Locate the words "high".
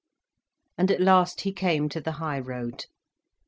2.13-2.39